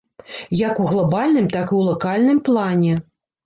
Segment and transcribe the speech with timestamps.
[0.61, 2.93] Як у глабальным, так і ў лакальным плане.